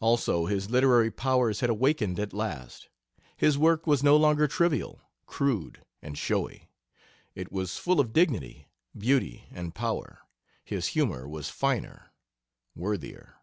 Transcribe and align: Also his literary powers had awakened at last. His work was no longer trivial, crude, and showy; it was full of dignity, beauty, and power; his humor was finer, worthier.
Also 0.00 0.46
his 0.46 0.68
literary 0.68 1.12
powers 1.12 1.60
had 1.60 1.70
awakened 1.70 2.18
at 2.18 2.32
last. 2.32 2.88
His 3.36 3.56
work 3.56 3.86
was 3.86 4.02
no 4.02 4.16
longer 4.16 4.48
trivial, 4.48 5.00
crude, 5.26 5.84
and 6.02 6.18
showy; 6.18 6.68
it 7.36 7.52
was 7.52 7.76
full 7.78 8.00
of 8.00 8.12
dignity, 8.12 8.66
beauty, 8.98 9.46
and 9.52 9.72
power; 9.72 10.22
his 10.64 10.88
humor 10.88 11.28
was 11.28 11.50
finer, 11.50 12.12
worthier. 12.74 13.36